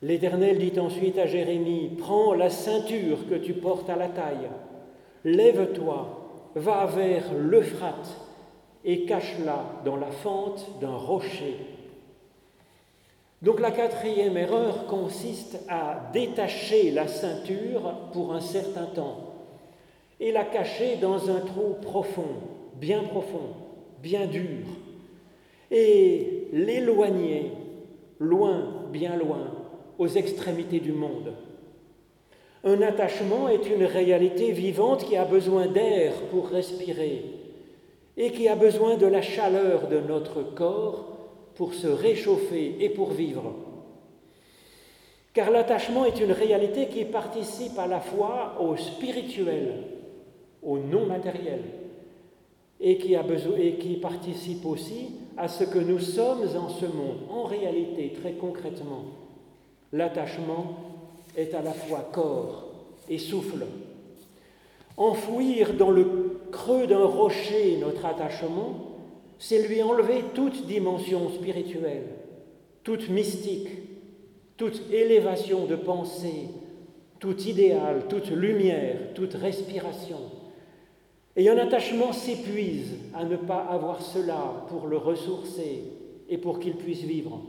L'Éternel 0.00 0.58
dit 0.58 0.78
ensuite 0.78 1.18
à 1.18 1.26
Jérémie, 1.26 1.90
Prends 1.98 2.34
la 2.34 2.50
ceinture 2.50 3.28
que 3.28 3.34
tu 3.34 3.54
portes 3.54 3.90
à 3.90 3.96
la 3.96 4.08
taille, 4.08 4.48
lève-toi, 5.24 6.50
va 6.54 6.86
vers 6.86 7.34
l'Euphrate 7.34 8.16
et 8.84 9.04
cache-la 9.04 9.64
dans 9.84 9.96
la 9.96 10.10
fente 10.10 10.66
d'un 10.80 10.96
rocher. 10.96 11.56
Donc 13.42 13.60
la 13.60 13.70
quatrième 13.70 14.36
erreur 14.36 14.86
consiste 14.86 15.60
à 15.68 16.10
détacher 16.12 16.90
la 16.90 17.06
ceinture 17.06 17.94
pour 18.12 18.32
un 18.32 18.40
certain 18.40 18.86
temps 18.86 19.34
et 20.20 20.32
la 20.32 20.44
cacher 20.44 20.96
dans 20.96 21.30
un 21.30 21.40
trou 21.40 21.76
profond, 21.80 22.34
bien 22.74 23.02
profond, 23.02 23.54
bien 24.02 24.26
dur, 24.26 24.66
et 25.70 26.48
l'éloigner 26.52 27.52
loin, 28.18 28.64
bien 28.90 29.14
loin, 29.16 29.52
aux 29.98 30.08
extrémités 30.08 30.80
du 30.80 30.92
monde. 30.92 31.34
Un 32.64 32.82
attachement 32.82 33.48
est 33.48 33.68
une 33.68 33.84
réalité 33.84 34.52
vivante 34.52 35.04
qui 35.04 35.16
a 35.16 35.24
besoin 35.24 35.66
d'air 35.66 36.12
pour 36.30 36.48
respirer 36.48 37.24
et 38.16 38.32
qui 38.32 38.48
a 38.48 38.56
besoin 38.56 38.96
de 38.96 39.06
la 39.06 39.22
chaleur 39.22 39.88
de 39.88 40.00
notre 40.00 40.42
corps 40.42 41.18
pour 41.54 41.74
se 41.74 41.86
réchauffer 41.86 42.76
et 42.80 42.88
pour 42.88 43.10
vivre. 43.10 43.54
Car 45.34 45.50
l'attachement 45.50 46.04
est 46.04 46.20
une 46.20 46.32
réalité 46.32 46.88
qui 46.88 47.04
participe 47.04 47.78
à 47.78 47.86
la 47.86 48.00
fois 48.00 48.56
au 48.60 48.76
spirituel, 48.76 49.84
au 50.62 50.78
non 50.78 51.06
matériel, 51.06 51.60
et 52.80 52.98
qui, 52.98 53.14
a 53.14 53.22
besoin, 53.22 53.56
et 53.56 53.74
qui 53.74 53.96
participe 53.96 54.66
aussi 54.66 55.10
à 55.36 55.46
ce 55.46 55.64
que 55.64 55.78
nous 55.78 56.00
sommes 56.00 56.46
en 56.56 56.68
ce 56.68 56.86
monde. 56.86 57.18
En 57.30 57.44
réalité, 57.44 58.12
très 58.20 58.32
concrètement, 58.32 59.04
l'attachement 59.92 60.76
est 61.36 61.54
à 61.54 61.62
la 61.62 61.72
fois 61.72 62.08
corps 62.12 62.68
et 63.08 63.18
souffle. 63.18 63.66
Enfouir 64.96 65.74
dans 65.74 65.90
le 65.90 66.40
creux 66.50 66.86
d'un 66.86 67.04
rocher 67.04 67.78
notre 67.80 68.04
attachement, 68.04 68.96
c'est 69.38 69.66
lui 69.68 69.82
enlever 69.82 70.24
toute 70.34 70.66
dimension 70.66 71.28
spirituelle, 71.30 72.08
toute 72.82 73.08
mystique, 73.08 73.68
toute 74.56 74.82
élévation 74.92 75.66
de 75.66 75.76
pensée, 75.76 76.48
tout 77.20 77.40
idéal, 77.42 78.06
toute 78.08 78.30
lumière, 78.30 79.14
toute 79.14 79.34
respiration. 79.34 80.18
Et 81.36 81.48
un 81.48 81.58
attachement 81.58 82.12
s'épuise 82.12 82.96
à 83.14 83.24
ne 83.24 83.36
pas 83.36 83.60
avoir 83.70 84.02
cela 84.02 84.64
pour 84.68 84.88
le 84.88 84.96
ressourcer 84.96 85.84
et 86.28 86.38
pour 86.38 86.58
qu'il 86.58 86.74
puisse 86.74 87.02
vivre. 87.02 87.40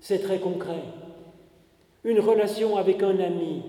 C'est 0.00 0.20
très 0.20 0.38
concret. 0.38 0.82
Une 2.04 2.20
relation 2.20 2.76
avec 2.76 3.02
un 3.02 3.18
ami, 3.18 3.62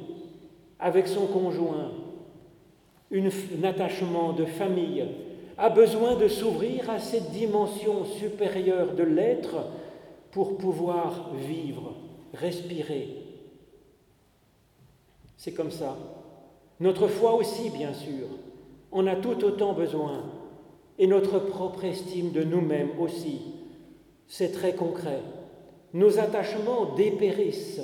avec 0.80 1.08
son 1.08 1.28
conjoint, 1.28 1.92
un 3.14 3.64
attachement 3.64 4.34
de 4.34 4.46
famille, 4.46 5.06
a 5.58 5.70
besoin 5.70 6.16
de 6.16 6.28
s'ouvrir 6.28 6.90
à 6.90 7.00
cette 7.00 7.32
dimension 7.32 8.06
supérieure 8.06 8.94
de 8.94 9.04
l'être 9.04 9.58
pour 10.32 10.58
pouvoir 10.58 11.32
vivre, 11.36 11.94
respirer. 12.34 13.10
C'est 15.38 15.54
comme 15.54 15.72
ça. 15.72 15.98
Notre 16.80 17.08
foi 17.08 17.34
aussi, 17.34 17.70
bien 17.70 17.94
sûr, 17.94 18.28
en 18.92 19.08
a 19.08 19.16
tout 19.16 19.44
autant 19.44 19.74
besoin, 19.74 20.24
et 20.98 21.08
notre 21.08 21.40
propre 21.40 21.86
estime 21.86 22.32
de 22.32 22.44
nous-mêmes 22.44 23.00
aussi. 23.00 23.42
C'est 24.28 24.52
très 24.52 24.74
concret. 24.74 25.20
Nos 25.94 26.20
attachements 26.20 26.96
dépérissent 26.96 27.82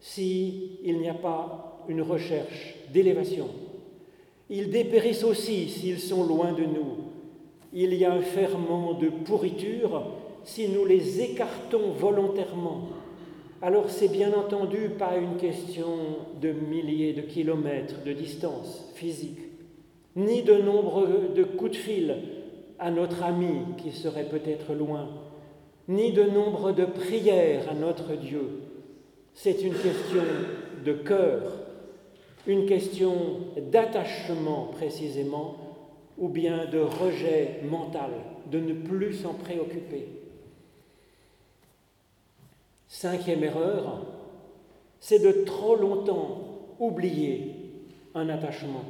s'il 0.00 0.98
n'y 0.98 1.08
a 1.08 1.14
pas 1.14 1.84
une 1.88 2.02
recherche 2.02 2.74
d'élévation. 2.92 3.48
Ils 4.48 4.70
dépérissent 4.70 5.24
aussi 5.24 5.68
s'ils 5.68 6.00
sont 6.00 6.24
loin 6.24 6.52
de 6.52 6.64
nous. 6.64 6.96
Il 7.72 7.94
y 7.94 8.04
a 8.04 8.12
un 8.12 8.20
ferment 8.20 8.94
de 8.94 9.08
pourriture 9.08 10.02
si 10.42 10.68
nous 10.68 10.84
les 10.84 11.20
écartons 11.20 11.92
volontairement. 11.92 12.88
Alors 13.62 13.90
c'est 13.90 14.08
bien 14.08 14.32
entendu 14.32 14.90
pas 14.98 15.16
une 15.18 15.36
question 15.36 15.86
de 16.40 16.50
milliers 16.50 17.12
de 17.12 17.20
kilomètres 17.20 18.02
de 18.04 18.12
distance 18.12 18.90
physique, 18.94 19.38
ni 20.16 20.42
de 20.42 20.54
nombre 20.54 21.06
de 21.34 21.44
coups 21.44 21.72
de 21.72 21.76
fil 21.76 22.16
à 22.78 22.90
notre 22.90 23.22
ami 23.22 23.60
qui 23.76 23.92
serait 23.92 24.28
peut-être 24.28 24.72
loin, 24.72 25.08
ni 25.88 26.12
de 26.12 26.24
nombre 26.24 26.72
de 26.72 26.86
prières 26.86 27.68
à 27.70 27.74
notre 27.74 28.14
Dieu. 28.14 28.69
C'est 29.34 29.62
une 29.62 29.74
question 29.74 30.22
de 30.84 30.92
cœur, 30.92 31.40
une 32.46 32.66
question 32.66 33.14
d'attachement 33.70 34.66
précisément, 34.72 35.56
ou 36.18 36.28
bien 36.28 36.66
de 36.66 36.78
rejet 36.78 37.60
mental, 37.68 38.10
de 38.50 38.60
ne 38.60 38.74
plus 38.74 39.14
s'en 39.14 39.34
préoccuper. 39.34 40.08
Cinquième 42.88 43.44
erreur, 43.44 44.02
c'est 45.00 45.20
de 45.20 45.44
trop 45.44 45.76
longtemps 45.76 46.74
oublier 46.78 47.54
un 48.14 48.28
attachement. 48.28 48.84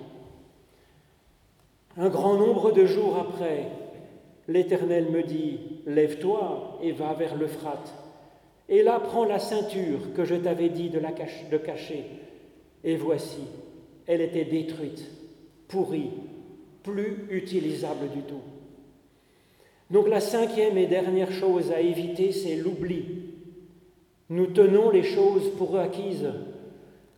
Un 1.96 2.09
grand 2.09 2.35
nombre 2.35 2.72
de 2.72 2.87
jours 2.87 3.16
après, 3.18 3.68
l'Éternel 4.48 5.11
me 5.11 5.22
dit, 5.22 5.61
Lève-toi 5.87 6.79
et 6.83 6.92
va 6.92 7.12
vers 7.14 7.37
l'Euphrate, 7.37 7.92
et 8.70 8.83
là 8.83 9.00
prends 9.00 9.24
la 9.24 9.40
ceinture 9.40 10.14
que 10.14 10.24
je 10.24 10.37
t'avais 10.37 10.68
dit 10.68 10.88
de, 10.88 11.00
la 11.00 11.11
de 11.11 11.56
cacher. 11.59 12.04
Et 12.85 12.96
voici, 12.96 13.42
elle 14.06 14.22
était 14.22 14.44
détruite, 14.44 15.04
pourrie, 15.68 16.11
plus 16.83 17.26
utilisable 17.30 18.09
du 18.14 18.22
tout. 18.22 18.40
Donc 19.90 20.09
la 20.09 20.20
cinquième 20.20 20.78
et 20.78 20.87
dernière 20.87 21.33
chose 21.33 21.72
à 21.72 21.80
éviter, 21.80 22.30
c'est 22.30 22.56
l'oubli. 22.56 23.04
Nous 24.30 24.46
tenons 24.46 24.90
les 24.90 25.02
choses 25.02 25.50
pour 25.59 25.76
acquises. 25.76 26.30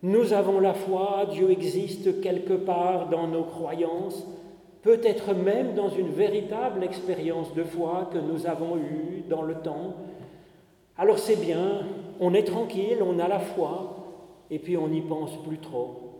Nous 0.02 0.32
avons 0.32 0.58
la 0.58 0.72
foi, 0.72 1.28
Dieu 1.30 1.50
existe 1.50 2.22
quelque 2.22 2.54
part 2.54 3.10
dans 3.10 3.28
nos 3.28 3.44
croyances, 3.44 4.26
peut-être 4.80 5.34
même 5.34 5.74
dans 5.74 5.90
une 5.90 6.08
véritable 6.08 6.82
expérience 6.82 7.54
de 7.54 7.62
foi 7.62 8.10
que 8.12 8.18
nous 8.18 8.46
avons 8.46 8.78
eue 8.78 9.22
dans 9.28 9.42
le 9.42 9.54
temps. 9.56 9.94
Alors 10.98 11.18
c'est 11.18 11.40
bien, 11.40 11.86
on 12.20 12.34
est 12.34 12.44
tranquille, 12.44 12.98
on 13.00 13.18
a 13.18 13.28
la 13.28 13.38
foi, 13.38 13.96
et 14.50 14.58
puis 14.58 14.76
on 14.76 14.88
n'y 14.88 15.00
pense 15.00 15.42
plus 15.42 15.58
trop, 15.58 16.12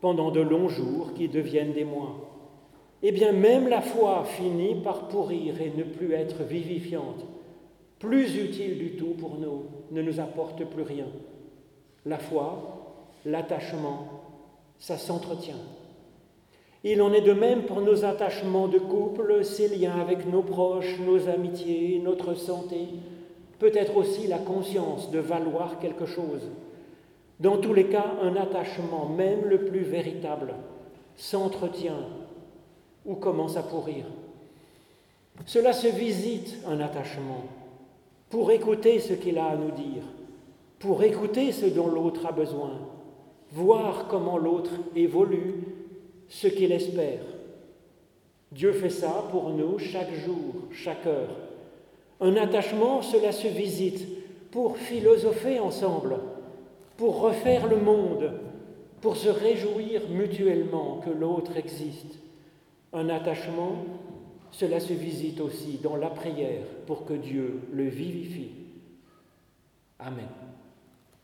pendant 0.00 0.30
de 0.30 0.40
longs 0.40 0.68
jours 0.68 1.12
qui 1.14 1.28
deviennent 1.28 1.72
des 1.72 1.84
mois. 1.84 2.30
Eh 3.02 3.12
bien 3.12 3.32
même 3.32 3.68
la 3.68 3.80
foi 3.80 4.24
finit 4.24 4.76
par 4.76 5.08
pourrir 5.08 5.60
et 5.60 5.72
ne 5.76 5.82
plus 5.82 6.12
être 6.12 6.44
vivifiante, 6.44 7.24
plus 7.98 8.36
utile 8.36 8.78
du 8.78 8.96
tout 8.96 9.14
pour 9.18 9.36
nous, 9.36 9.64
ne 9.90 10.02
nous 10.02 10.20
apporte 10.20 10.64
plus 10.64 10.84
rien. 10.84 11.06
La 12.06 12.18
foi, 12.18 13.08
l'attachement, 13.26 14.22
ça 14.78 14.96
s'entretient. 14.96 15.60
Il 16.84 17.00
en 17.02 17.12
est 17.12 17.22
de 17.22 17.32
même 17.32 17.62
pour 17.62 17.80
nos 17.80 18.04
attachements 18.04 18.68
de 18.68 18.78
couple, 18.78 19.42
ces 19.42 19.74
liens 19.74 19.98
avec 20.00 20.30
nos 20.30 20.42
proches, 20.42 20.98
nos 21.00 21.28
amitiés, 21.28 22.00
notre 22.04 22.34
santé, 22.34 22.88
peut-être 23.64 23.96
aussi 23.96 24.26
la 24.26 24.36
conscience 24.36 25.10
de 25.10 25.18
valoir 25.18 25.78
quelque 25.78 26.04
chose. 26.04 26.50
Dans 27.40 27.56
tous 27.56 27.72
les 27.72 27.86
cas, 27.86 28.12
un 28.20 28.36
attachement, 28.36 29.08
même 29.08 29.46
le 29.46 29.64
plus 29.64 29.80
véritable, 29.80 30.52
s'entretient 31.16 32.06
ou 33.06 33.14
commence 33.14 33.56
à 33.56 33.62
pourrir. 33.62 34.04
Cela 35.46 35.72
se 35.72 35.86
visite, 35.86 36.58
un 36.66 36.78
attachement, 36.78 37.44
pour 38.28 38.50
écouter 38.50 39.00
ce 39.00 39.14
qu'il 39.14 39.38
a 39.38 39.46
à 39.46 39.56
nous 39.56 39.70
dire, 39.70 40.02
pour 40.78 41.02
écouter 41.02 41.50
ce 41.50 41.64
dont 41.64 41.88
l'autre 41.88 42.26
a 42.26 42.32
besoin, 42.32 42.72
voir 43.50 44.08
comment 44.08 44.36
l'autre 44.36 44.72
évolue, 44.94 45.54
ce 46.28 46.48
qu'il 46.48 46.70
espère. 46.70 47.22
Dieu 48.52 48.72
fait 48.72 48.90
ça 48.90 49.24
pour 49.30 49.48
nous 49.48 49.78
chaque 49.78 50.12
jour, 50.12 50.52
chaque 50.70 51.06
heure. 51.06 51.53
Un 52.20 52.36
attachement, 52.36 53.02
cela 53.02 53.32
se 53.32 53.48
visite 53.48 54.06
pour 54.50 54.78
philosopher 54.78 55.58
ensemble, 55.58 56.18
pour 56.96 57.20
refaire 57.20 57.66
le 57.66 57.76
monde, 57.76 58.32
pour 59.00 59.16
se 59.16 59.28
réjouir 59.28 60.08
mutuellement 60.08 61.00
que 61.04 61.10
l'autre 61.10 61.56
existe. 61.56 62.18
Un 62.92 63.08
attachement, 63.08 63.84
cela 64.52 64.78
se 64.78 64.92
visite 64.92 65.40
aussi 65.40 65.78
dans 65.82 65.96
la 65.96 66.10
prière 66.10 66.62
pour 66.86 67.04
que 67.04 67.14
Dieu 67.14 67.60
le 67.72 67.88
vivifie. 67.88 68.52
Amen. 69.98 70.28